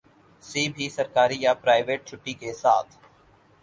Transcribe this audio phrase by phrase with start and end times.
[0.41, 2.91] سی بھی سرکاری یا پرائیوٹ چھٹی کے ساتھ